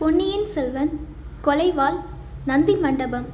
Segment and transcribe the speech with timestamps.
[0.00, 1.06] பொன்னியின் செல்வன்
[1.44, 1.96] கொலைவாள்
[2.46, 3.26] நந்தி மண்டபம்.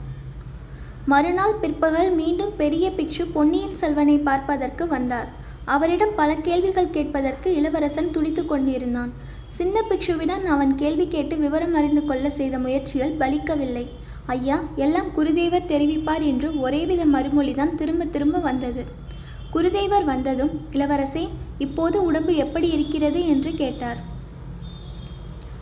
[1.06, 5.28] மறுநாள் பிற்பகல் மீண்டும் பெரிய பிக்ஷு பொன்னியின் செல்வனை பார்ப்பதற்கு வந்தார்.
[5.64, 9.12] அவரிடம் பல கேள்விகள் கேட்பதற்கு இளவரசன் துடித்துக் கொண்டிருந்தான்.
[9.48, 13.86] சின்ன பிக்ஷுவிடம் அவன் கேள்வி கேட்டு விவரம் அறிந்து கொள்ள செய்த முயற்சிகள் பலிக்கவில்லை.
[14.26, 18.84] ஐயா எல்லாம் குருதேவர் தெரிவிப்பார் என்று ஒரேவித மறுமொழிதான் திரும்ப திரும்ப வந்தது.
[19.54, 21.28] குருதேவர் வந்ததும் இளவரசே
[21.58, 23.26] இப்போது உடம்பு எப்படி இருக்கிறது?
[23.28, 24.14] என்று கேட்டார்.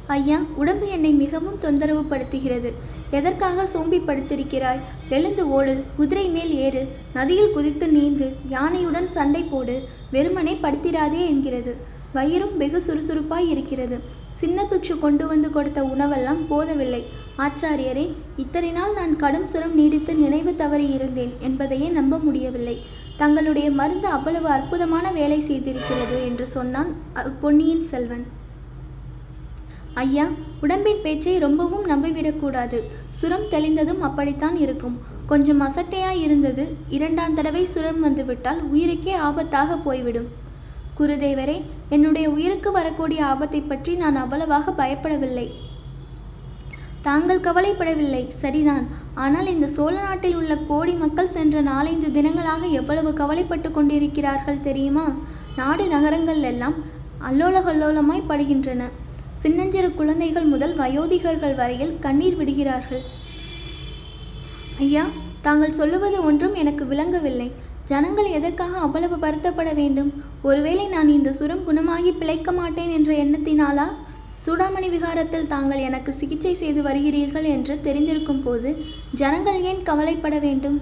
[0.07, 2.73] ஐயா உடம்பு என்னை மிகவும் தொந்தரவு படுத்துகிறது
[3.11, 6.89] எதற்காக சோம்பி படுத்திருக்கிறாய் எழுந்து ஓடு குதிரை மேல் ஏறு.
[7.15, 9.83] நதியில் குதித்து நீந்து யானையுடன் சண்டை போடு.
[10.11, 11.77] வெறுமனே படுத்திராதே என்கிறது.
[12.13, 13.99] வயிறும் வெகு சுறுசுறுப்பாய் இருக்கிறது.
[14.31, 17.05] சின்ன பிக்ஷு கொண்டு வந்து கொடுத்த உணவெல்லாம் போதவில்லை.
[17.39, 22.79] ஆச்சாரியரே இத்தனை நாள் நான் கடும் சுரம் நீடித்து நினைவு தவறி இருந்தேன் என்பதையே நம்ப முடியவில்லை.
[23.17, 28.43] தங்களுடைய மருந்து அவ்வளவு அற்புதமான வேலை செய்திருக்கிறது என்று சொன்னான் அ- பொன்னியின் செல்வன்.
[29.95, 30.27] ஐயா
[30.61, 32.79] உடம்பின் பேச்சை ரொம்பவும் நம்பிவிடக்கூடாது.
[33.11, 34.97] சுரம் தெளிந்ததும் அப்படித்தான் இருக்கும்.
[35.27, 36.77] கொஞ்சம் அசட்டையாய் இருந்தது.
[36.89, 40.29] இரண்டாம் தடவை சுரம் வந்துவிட்டால் உயிருக்கே ஆபத்தாக போய்விடும்.
[40.99, 45.47] குருதேவரே என்னுடைய உயிருக்கு வரக்கூடிய ஆபத்தை பற்றி நான் அவ்வளவாக பயப்படவில்லை.
[47.03, 48.29] தாங்கள் கவலைப்படவில்லை.
[48.29, 48.87] சரிதான்.
[49.15, 55.15] ஆனால் இந்த சோழ நாட்டில் உள்ள கோடி மக்கள் சென்ற நாலைந்து தினங்களாக எவ்வளவு கவலைப்பட்டு கொண்டிருக்கிறார்கள் தெரியுமா?
[55.57, 56.75] நாடு நகரங்கள் எல்லாம்
[57.31, 58.83] அல்லோல கல்லோலமாய் படுகின்றன.
[59.45, 63.03] சின்னஞ்சிறு குழந்தைகள் முதல் வயோதிகர்கள் வரையில் கண்ணீர் விடுகிறார்கள்.
[64.85, 65.03] ஐயா
[65.47, 67.49] தாங்கள் சொல்லுவது ஒன்றும் எனக்கு விளங்கவில்லை.
[67.91, 70.11] ஜனங்கள் எதற்காக அவ்வளவு வருத்தப்பட வேண்டும்?
[70.49, 73.87] ஒருவேளை நான் இந்த சுரம் குணமாகி பிழைக்க மாட்டேன் என்ற எண்ணத்தினாலா?
[74.45, 78.71] சூடாமணி விகாரத்தில் தாங்கள் எனக்கு சிகிச்சை செய்து வருகிறீர்கள் என்று தெரிந்திருக்கும் போது
[79.23, 80.79] ஜனங்கள் ஏன் கவலைப்பட வேண்டும்?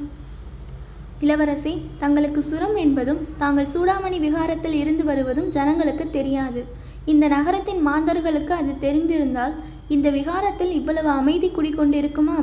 [1.26, 1.72] இளவரசி
[2.04, 6.62] தங்களுக்கு சுரம் என்பதும் தாங்கள் சூடாமணி விகாரத்தில் இருந்து வருவதும் ஜனங்களுக்கு தெரியாது.
[7.06, 9.54] இந்த நகரத்தின் மாந்தர்களுக்கு அது தெரிந்திருந்தால்
[9.88, 12.36] இந்த விகாரத்தில் இவ்வளவு அமைதி குடிகொண்டிருக்குமா?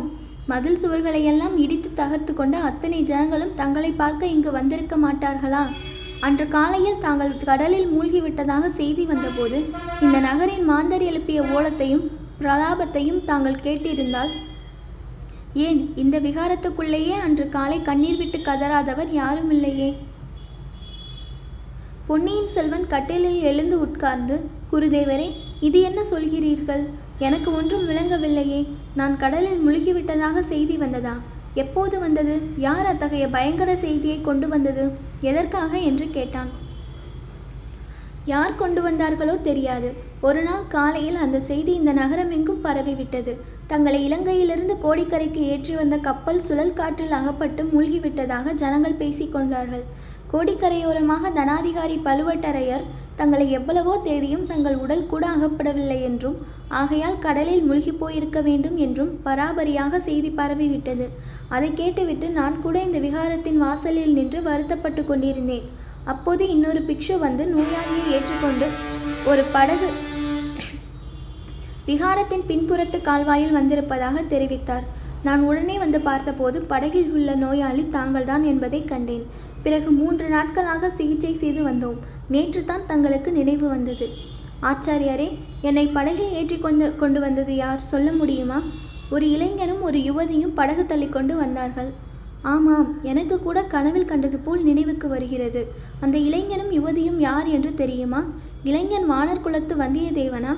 [0.47, 5.63] மதில் சுவர்களையெல்லாம் இடித்து தகர்த்து கொண்ட அத்தனை ஜனங்களும் தங்களை பார்க்க இங்கு வந்திருக்க மாட்டார்களா?
[6.21, 9.59] அன்று காலையில் தாங்கள் கடலில் மூழ்கிவிட்டதாக செய்தி வந்தபோது
[10.01, 12.05] இந்த நகரின் மாந்தர் எழுப்பிய ஓலத்தையும்
[12.39, 14.31] பிரலாபத்தையும் தாங்கள் கேட்டிருந்தால்
[15.53, 19.95] ஏன் இந்த விகாரத்துக்குள்ளேயே அன்று காலை கண்ணீர் விட்டு கதறாதவர் யாரும் இல்லையே
[22.07, 24.35] பொன்னியின் செல்வன் கட்டிலில் எழுந்து உட்கார்ந்து
[24.71, 25.27] குருதேவரே
[25.67, 26.83] இது என்ன சொல்கிறீர்கள்?
[27.27, 28.61] எனக்கு ஒன்றும் விளங்கவில்லையே.
[28.99, 31.15] நான் கடலில் முழுகிவிட்டதாக செய்தி வந்ததா?
[31.53, 32.35] எப்போது வந்தது?
[32.57, 34.83] யார் அத்தகைய பயங்கர செய்தியை கொண்டு வந்தது?
[35.29, 36.51] எதற்காக என்று கேட்டான்.
[38.25, 39.89] யார் கொண்டு வந்தார்களோ தெரியாது.
[40.21, 43.33] ஒரு நாள் காலையில் அந்த செய்தி இந்த நகரமெங்கும் பரவிவிட்டது.
[43.67, 49.83] தங்களை இலங்கையிலிருந்து கோடிக்கரைக்கு ஏற்றி வந்த கப்பல் சுழல் காற்றில் அகப்பட்டு மூழ்கிவிட்டதாக ஜனங்கள் பேசிக் கொண்டார்கள்.
[50.33, 52.85] கோடிக்கரையோரமாக தனாதிகாரி பழுவட்டரையர்
[53.19, 56.37] தங்களை எவ்வளவோ தேடியும் தங்கள் உடல் கூட அகப்படவில்லை என்றும்
[56.81, 61.05] ஆகையால் கடலில் முழுகி போயிருக்க வேண்டும் என்றும் பராபரியாக செய்தி பரவிவிட்டது.
[61.55, 65.65] அதை கேட்டுவிட்டு நான் கூட இந்த விகாரத்தின் வாசலில் நின்று வருத்தப்பட்டு கொண்டிருந்தேன்.
[66.13, 68.69] அப்போது இன்னொரு பிக்ஷு வந்து நோயாளியை ஏற்றுக்கொண்டு
[69.31, 69.89] ஒரு படகு
[71.89, 74.87] விகாரத்தின் பின்புறத்து கால்வாயில் வந்திருப்பதாக தெரிவித்தார்.
[75.27, 79.25] நான் உடனே வந்து பார்த்தபோது படகில் உள்ள நோயாளி தாங்கள்தான் என்பதை கண்டேன்.
[79.65, 81.97] பிறகு மூன்று நாட்களாக சிகிச்சை செய்து வந்தோம்.
[82.33, 84.07] நேற்று தான் தங்களுக்கு நினைவு வந்தது.
[84.69, 85.27] ஆச்சாரியாரே
[85.67, 88.59] என்னை படகில் ஏற்றி கொண்டு கொண்டு வந்தது யார் சொல்ல முடியுமா?
[89.15, 91.89] ஒரு இளைஞனும் ஒரு யுவதியும் படகு தள்ளி கொண்டு வந்தார்கள்.
[92.53, 95.61] ஆமாம் எனக்கு கூட கனவில் கண்டது போல் நினைவுக்கு வருகிறது.
[96.03, 98.21] அந்த இளைஞனும் யுவதியும் யார் என்று தெரியுமா?
[98.69, 100.53] இளைஞன் வானர் குலத்து வந்தியத்தேவனா?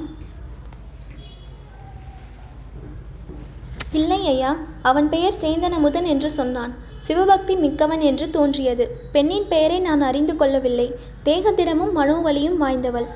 [4.00, 4.52] இல்லை ஐயா
[4.90, 6.74] அவன் பெயர் சேந்தனமுதன் என்று சொன்னான்.
[7.08, 8.86] சிவபக்தி மிக்கவன் என்று தோன்றியது.
[9.12, 10.88] பெண்ணின் பெயரை நான் அறிந்து கொள்ளவில்லை.
[11.26, 13.08] தேகத்திடமும் மனோவலியும் வாய்ந்தவள்.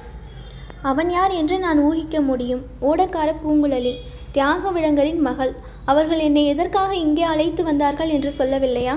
[0.81, 2.63] அவன் யார் என்று நான் ஊகிக்க முடியும்.
[2.81, 3.93] ஓடக்கார பூங்குழலி
[4.31, 5.53] தியாக விடங்கரின் மகள்.
[5.85, 8.95] அவர்கள் என்னை எதற்காக இங்கே அழைத்து வந்தார்கள் என்று சொல்லவில்லையா?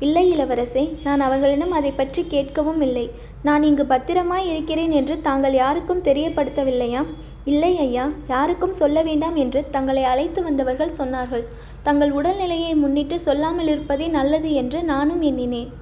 [0.00, 3.10] இல்லை இளவரசே நான் அவர்களிடம் அதை பற்றி கேட்கவும் இல்லை.
[3.42, 7.02] நான் இங்கு பத்திரமாய் இருக்கிறேன் என்று தாங்கள் யாருக்கும் தெரியப்படுத்தவில்லையா?
[7.44, 11.44] இல்லை ஐயா யாருக்கும் சொல்ல வேண்டாம் என்று தங்களை அழைத்து வந்தவர்கள் சொன்னார்கள்.
[11.82, 15.72] தங்கள் உடல்நிலையை முன்னிட்டு சொல்லாமல் இருப்பதே நல்லது என்று நானும் எண்ணினேன்.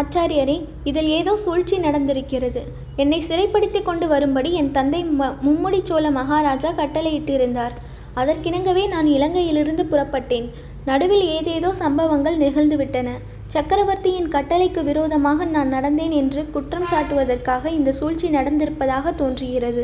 [0.00, 2.60] ஆச்சாரியரே இதில் ஏதோ சூழ்ச்சி நடந்திருக்கிறது.
[2.96, 7.74] என்னை சிறைப்படுத்தி கொண்டு வரும்படி என் தந்தை ம மும்முடி சோழ மகாராஜா கட்டளையிட்டிருந்தார்.
[8.20, 10.46] அதற்கிணங்கவே நான் இலங்கையிலிருந்து புறப்பட்டேன்.
[10.84, 13.08] நடுவில் ஏதேதோ சம்பவங்கள் நிகழ்ந்துவிட்டன.
[13.54, 19.82] சக்கரவர்த்தியின் கட்டளைக்கு விரோதமாக நான் நடந்தேன் என்று குற்றம் சாட்டுவதற்காக இந்த சூழ்ச்சி நடந்திருப்பதாக தோன்றுகிறது.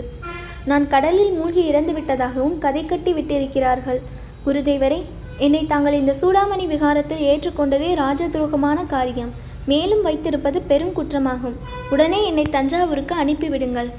[0.70, 4.00] நான் கடலில் மூழ்கி இறந்து விட்டதாகவும் கதை கட்டி விட்டிருக்கிறார்கள்.
[4.46, 5.00] குருதேவரே
[5.38, 9.32] என்னை தாங்கள் இந்த சூடாமணி விகாரத்தில் ஏற்றுக்கொண்டதே ராஜ துரோகமான காரியம்.
[9.66, 11.56] மேலும் வைத்திருப்பது பெரும் குற்றமாகும்.
[11.90, 13.90] உடனே என்னை தஞ்சாவூருக்கு அனுப்பிவிடுங்கள்.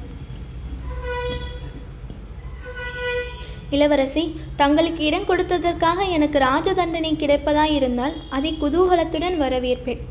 [3.76, 4.24] இளவரசி
[4.62, 10.02] தங்களுக்கு இடம் கொடுத்ததற்காக எனக்கு ராஜ தண்டனை கிடைப்பதாயிருந்தால் அதை குதூகலத்துடன் வரவேற்பேன்.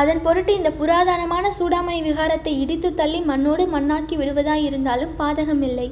[0.00, 5.88] அதன் பொருட்டு இந்த புராதனமான சூடாமணி விகாரத்தை இடித்து தள்ளி மண்ணோடு மண்ணாக்கி விடுவதாயிருந்தாலும் பாதகமில்லை.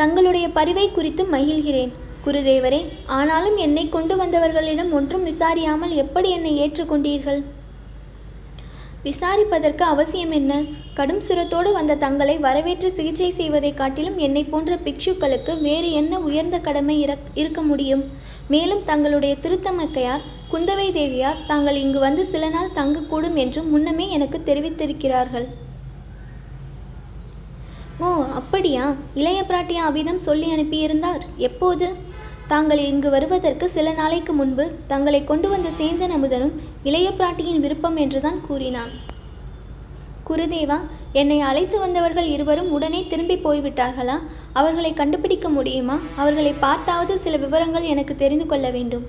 [0.00, 1.92] தங்களுடைய பரிவை குறித்து மகிழ்கிறேன்.
[2.26, 2.80] குருதேவரே
[3.16, 7.42] ஆனாலும் என்னை கொண்டு வந்தவர்களிடம் ஒன்றும் விசாரியாமல் எப்படி என்னை ஏற்றுக்கொண்டீர்கள்?
[9.04, 10.62] விசாரிப்பதற்கு அவசியம் என்ன?
[10.94, 17.08] கடும் சுரத்தோடு வந்த தங்களை வரவேற்று சிகிச்சை செய்வதைக் காட்டிலும் என்னை போன்ற பிக்ஷுக்களுக்கு வேறு என்ன உயர்ந்த கடமை
[17.34, 18.04] இருக்க முடியும்?
[18.48, 20.20] மேலும் தங்களுடைய திருத்தமக்கையார்
[20.52, 25.46] குந்தவை தேவியார் தாங்கள் இங்கு வந்து சில நாள் தங்கக்கூடும் என்று முன்னமே எனக்கு தெரிவித்திருக்கிறார்கள்.
[27.98, 28.04] ஓ
[28.34, 28.94] அப்படியா?
[29.14, 31.20] இளைய பிராட்டியா அவ்விதம் சொல்லி அனுப்பியிருந்தார்?
[31.36, 32.12] எப்போது?
[32.48, 36.56] தாங்கள் இங்கு வருவதற்கு சில நாளைக்கு முன்பு தங்களை கொண்டு வந்த சேந்தன் அமுதனும்
[36.88, 38.92] இளைய பிராட்டியின் விருப்பம் என்றுதான் கூறினான்.
[40.28, 40.76] குருதேவா
[41.20, 44.16] என்னை அழைத்து வந்தவர்கள் இருவரும் உடனே திரும்பி போய்விட்டார்களா?
[44.52, 45.96] அவர்களை கண்டுபிடிக்க முடியுமா?
[46.16, 49.06] அவர்களை பார்த்தாவது சில விவரங்கள் எனக்கு தெரிந்து கொள்ள வேண்டும்.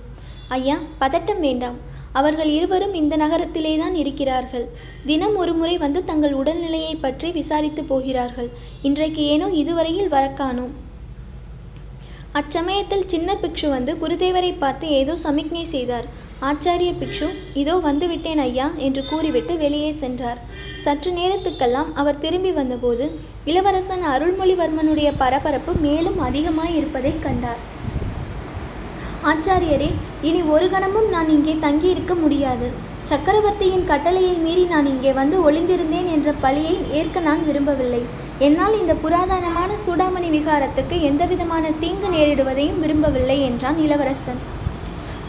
[0.58, 1.78] ஐயா பதட்டம் வேண்டாம்.
[2.20, 4.66] அவர்கள் இருவரும் இந்த நகரத்திலே தான் இருக்கிறார்கள்.
[5.10, 8.50] தினம் ஒரு முறை வந்து தங்கள் உடல்நிலையை பற்றி விசாரித்து போகிறார்கள்.
[8.90, 10.74] இன்றைக்கு ஏனோ இதுவரையில் வரக்கானோம்
[12.40, 16.08] அச்சமயத்தில் சின்ன பிக்ஷு வந்து குருதேவரை பார்த்து ஏதோ சமிக்ஞை செய்தார்.
[16.42, 20.40] ஆச்சாரிய பிக்ஷு இதோ வந்துவிட்டேன் ஐயா என்று கூறிவிட்டு வெளியே சென்றார்.
[20.86, 23.06] சற்று நேரத்துக்கெல்லாம் அவர் திரும்பி வந்தபோது
[23.46, 27.62] இளவரசன் அருள்மொழிவர்மனுடைய பரபரப்பு மேலும் அதிகமாய் இருப்பதைக் கண்டார்.
[29.32, 29.90] ஆச்சாரியரே
[30.22, 32.68] இனி ஒரு கணமும் நான் இங்கே தங்கியிருக்க முடியாது.
[33.04, 38.04] சக்கரவர்த்தியின் கட்டளையை மீறி நான் இங்கே வந்து ஒளிந்திருந்தேன் என்ற பழியை ஏற்க நான் விரும்பவில்லை.
[38.40, 44.42] என்னால் இந்த புராதனமான சூடாமணி விகாரத்துக்கு எந்தவிதமான தீங்கு நேரிடுவதையும் விரும்பவில்லை என்றான் இளவரசன்.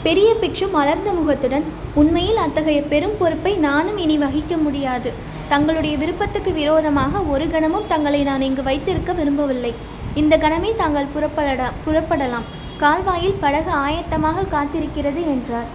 [0.07, 1.65] பெரிய பிக்ஷு மலர்ந்த முகத்துடன்
[2.01, 5.13] உண்மையில் அத்தகைய பெரும் பொறுப்பை நானும் இனி வகிக்க முடியாது.
[5.53, 9.73] தங்களுடைய விருப்பத்துக்கு விரோதமாக ஒரு கணமும் தங்களை நான் இங்கு வைத்திருக்க விரும்பவில்லை.
[10.15, 12.47] இந்த கணமே தாங்கள் புறப்படா புறப்படலாம்.
[12.83, 15.69] கால்வாயில் படகு ஆயத்தமாக காத்திருக்கிறது என்றார்.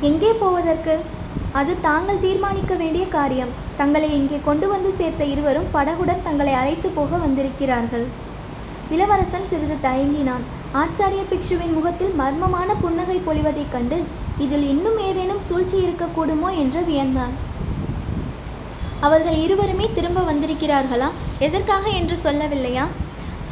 [0.00, 0.96] எங்கே போவதற்கு?
[1.58, 3.52] அது தாங்கள் தீர்மானிக்க வேண்டிய காரியம்.
[3.80, 8.06] தங்களை இங்கே கொண்டு வந்து சேர்த்த இருவரும் படகுடன் தங்களை அழைத்து போக வந்திருக்கிறார்கள்.
[8.94, 10.44] இளவரசன் சிறிது தயங்கினான்.
[10.82, 13.98] ஆச்சாரிய பிக்ஷுவின் முகத்தில் மர்மமான புன்னகை பொழிவதைக் கண்டு
[14.44, 17.34] இதில் இன்னும் ஏதேனும் சூழ்ச்சி இருக்கக்கூடுமோ என்று வியந்தான்.
[19.06, 21.10] அவர்கள் இருவருமே திரும்ப வந்திருக்கிறார்களா?
[21.46, 22.86] எதற்காக என்று சொல்லவில்லையா?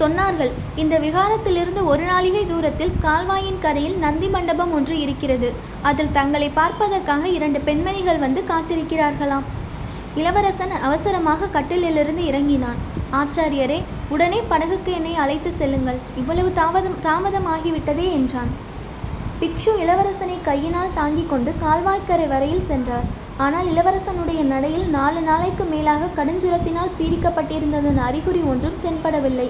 [0.00, 0.52] சொன்னார்கள்.
[0.82, 5.48] இந்த விகாரத்திலிருந்து ஒரு நாளிகை தூரத்தில் கால்வாயின் கரையில் நந்தி மண்டபம் ஒன்று இருக்கிறது.
[5.90, 9.46] அதில் தங்களை பார்ப்பதற்காக இரண்டு பெண்மணிகள் வந்து காத்திருக்கிறார்களாம்.
[10.20, 12.78] இளவரசன் அவசரமாக கட்டிலிலிருந்து இறங்கினான்.
[13.20, 13.78] ஆச்சாரியரே
[14.14, 16.00] உடனே படகுக்கு என்னை அழைத்து செல்லுங்கள்.
[16.20, 18.50] இவ்வளவு தாமதம் தாமதமாகிவிட்டதே என்றான்.
[19.40, 23.06] பிக்ஷு இளவரசனை கையினால் தாங்கிக் கொண்டு கால்வாய்க்கரை வரையில் சென்றார்.
[23.44, 29.48] ஆனால் இளவரசனுடைய நடையில் நாலு நாளைக்கு மேலாக கடுஞ்சுரத்தினால் பீடிக்கப்பட்டிருந்ததன் அறிகுறி ஒன்றும் தென்படவில்லை.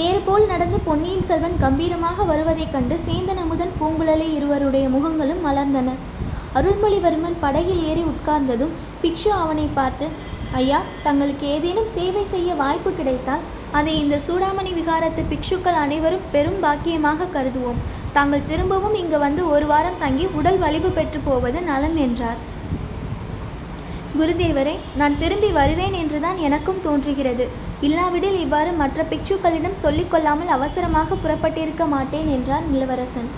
[0.00, 5.90] ஏறுபோல் நடந்து பொன்னியின் செல்வன் கம்பீரமாக வருவதைக் கண்டு சேந்தன் அமுதன் பூங்குழலி இருவருடைய முகங்களும் மலர்ந்தன.
[6.58, 8.72] அருள்மொழிவர்மன் படகில் ஏறி உட்கார்ந்ததும்
[9.02, 10.06] பிக்ஷு அவனை பார்த்து
[10.60, 13.44] ஐயா தங்களுக்கு ஏதேனும் சேவை செய்ய வாய்ப்பு கிடைத்தால்
[13.80, 17.82] அதை இந்த சூடாமணி விகாரத்து பிக்ஷுக்கள் அனைவரும் பெரும் பாக்கியமாக கருதுவோம்.
[18.16, 22.40] தாங்கள் திரும்பவும் இங்கு வந்து ஒரு வாரம் தங்கி உடல் வலிவு பெற்று போவது நலன் என்றார்.
[24.16, 27.44] குருதேவரே நான் திரும்பி வருவேன் என்றுதான் எனக்கும் தோன்றுகிறது.
[27.86, 33.30] இல்லாவிடில் இவ்வாறு மற்ற பிக்ஷுக்களிடம் சொல்லிக்கொள்ளாமல் அவசரமாக புறப்பட்டிருக்க மாட்டேன் என்றார் இளவரசன்.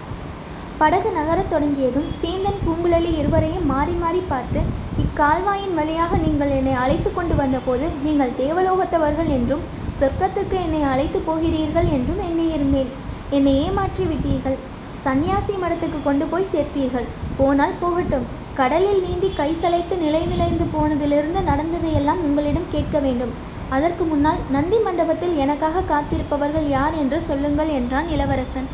[0.81, 4.61] படகு நகரத் தொடங்கியதும் சேந்தன் பூங்குழலி இருவரையும் மாறி மாறி பார்த்து
[5.03, 9.67] இக்கால்வாயின் வழியாக நீங்கள் என்னை அழைத்து கொண்டு வந்தபோது நீங்கள் தேவலோகத்தவர்கள் என்றும்
[10.01, 12.91] சொர்க்கத்துக்கு என்னை அழைத்து போகிறீர்கள் என்றும் எண்ணியிருந்தேன்.
[13.39, 14.59] என்னை ஏமாற்றி விட்டீர்கள்
[15.05, 17.07] சந்நியாசி மடத்துக்கு கொண்டு போய் சேர்த்தீர்கள்.
[17.39, 18.27] போனால் போகட்டும்.
[18.59, 23.33] கடலில் நீந்தி கை சளைத்து நிலைவிளைந்து போனதிலிருந்து நடந்ததையெல்லாம் உங்களிடம் கேட்க வேண்டும்.
[23.77, 28.69] அதற்கு முன்னால் நந்தி மண்டபத்தில் எனக்காக காத்திருப்பவர்கள் யார் என்று சொல்லுங்கள் என்றான் இளவரசன்.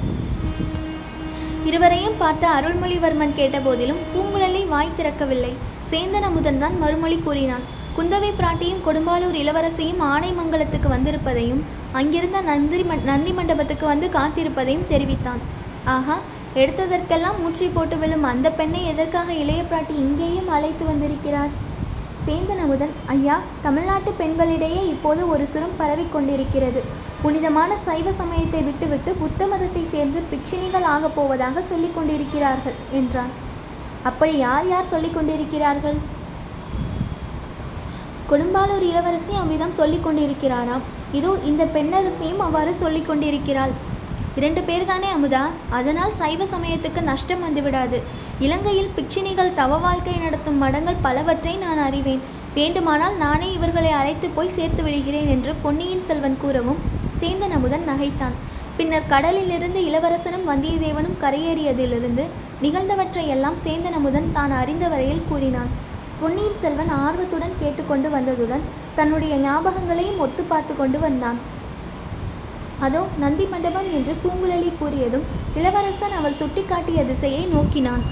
[1.69, 5.53] இருவரையும் பார்த்த அருள்மொழிவர்மன் கேட்டபோதிலும் பூங்குழலி வாய் திறக்கவில்லை.
[5.93, 7.65] சேந்தன் அமுதன் தான் மறுமொழி கூறினான்.
[7.97, 11.63] குந்தவை பிராட்டியும் கொடும்பாலூர் இளவரசியும் ஆனைமங்கலத்துக்கு வந்திருப்பதையும்
[12.01, 12.83] அங்கிருந்த நந்தி
[13.13, 15.41] நந்தி மண்டபத்துக்கு வந்து காத்திருப்பதையும் தெரிவித்தான்.
[15.97, 16.19] ஆஹா
[16.59, 21.53] எடுத்ததற்கெல்லாம் மூச்சை போட்டு விழும் அந்த பெண்ணை எதற்காக இளைய பிராட்டி இங்கேயும் அழைத்து வந்திருக்கிறார்?
[22.25, 26.81] சேந்தன் அமுதன் ஐயா தமிழ்நாட்டு பெண்களிடையே இப்போது ஒரு சுரம் பரவிக் கொண்டிருக்கிறது.
[27.23, 33.33] புனிதமான சைவ சமயத்தை விட்டுவிட்டு புத்த மதத்தை சேர்ந்து பிக்ஷினிகள் ஆகப் போவதாக சொல்லிக் கொண்டிருக்கிறார்கள் என்றான்.
[34.11, 35.99] அப்படி யார் யார் சொல்லிக் கொண்டிருக்கிறார்கள்?
[38.33, 40.85] கொடும்பாலூர் இளவரசி அவ்விதம் சொல்லிக் கொண்டிருக்கிறாராம்.
[41.13, 43.73] இதோ இந்த பெண்ணரசியும் அவ்வாறு சொல்லிக் கொண்டிருக்கிறாள்.
[44.39, 45.45] இரண்டு பேர் தானே அமுதா?
[45.79, 47.99] அதனால் சைவ சமயத்துக்கு நஷ்டம் வந்துவிடாது.
[48.47, 52.23] இலங்கையில் பிக்ஷினிகள் தவ வாழ்க்கை நடத்தும் மடங்கள் பலவற்றை நான் அறிவேன்.
[52.55, 56.81] வேண்டுமானால் நானே இவர்களை அழைத்து போய் சேர்த்து விடுகிறேன் என்று பொன்னியின் செல்வன் கூறவும்
[57.21, 58.37] சேந்தன் அமுதன் நகைத்தான்.
[58.79, 62.25] பின்னர் கடலிலிருந்து இளவரசனும் வந்தியத்தேவனும் கரையேறியதிலிருந்து
[62.65, 65.71] நிகழ்ந்தவற்றையெல்லாம் சேந்தன் அமுதன் தான் அறிந்த வரையில் கூறினான்.
[66.21, 68.65] பொன்னியின் செல்வன் ஆர்வத்துடன் கேட்டுக்கொண்டு வந்ததுடன்
[68.99, 71.39] தன்னுடைய ஞாபகங்களையும் ஒத்து பார்த்து கொண்டு வந்தான்.
[72.87, 75.27] அதோ நந்தி மண்டபம் என்று பூங்குழலி கூறியதும்
[75.59, 78.05] இளவரசன் அவள் சுட்டிக்காட்டிய திசையை நோக்கினான்.